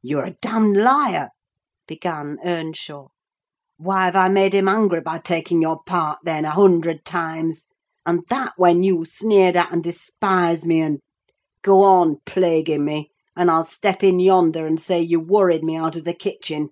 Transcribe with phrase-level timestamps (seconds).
[0.00, 1.30] "You're a damned liar,"
[1.88, 3.08] began Earnshaw:
[3.78, 7.66] "why have I made him angry, by taking your part, then, a hundred times?
[8.06, 13.64] and that when you sneered at and despised me, and—Go on plaguing me, and I'll
[13.64, 16.68] step in yonder, and say you worried me out of the kitchen!"